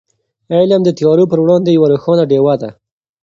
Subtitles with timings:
[0.57, 2.69] علم د تیارو په وړاندې یوه روښانه ډېوه ده.